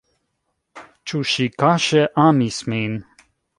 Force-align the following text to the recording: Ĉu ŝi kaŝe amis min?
Ĉu 1.11 1.21
ŝi 1.33 1.47
kaŝe 1.65 2.03
amis 2.25 2.61
min? 2.75 2.99